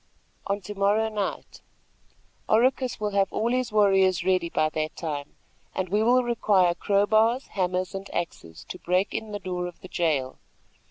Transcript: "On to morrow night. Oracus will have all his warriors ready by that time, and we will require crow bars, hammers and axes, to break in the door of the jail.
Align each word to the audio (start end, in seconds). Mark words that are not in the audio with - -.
"On 0.47 0.59
to 0.61 0.73
morrow 0.73 1.09
night. 1.09 1.61
Oracus 2.49 2.99
will 2.99 3.11
have 3.11 3.31
all 3.31 3.51
his 3.51 3.71
warriors 3.71 4.23
ready 4.23 4.49
by 4.49 4.67
that 4.69 4.95
time, 4.95 5.35
and 5.75 5.89
we 5.89 6.01
will 6.01 6.23
require 6.23 6.73
crow 6.73 7.05
bars, 7.05 7.49
hammers 7.49 7.93
and 7.93 8.09
axes, 8.11 8.65
to 8.69 8.79
break 8.79 9.13
in 9.13 9.31
the 9.31 9.37
door 9.37 9.67
of 9.67 9.79
the 9.81 9.87
jail. 9.87 10.39